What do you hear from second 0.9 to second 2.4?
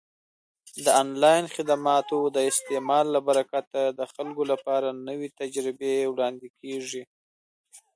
آنلاین خدماتو د